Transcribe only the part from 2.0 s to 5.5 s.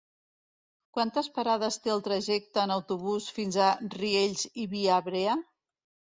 trajecte en autobús fins a Riells i Viabrea?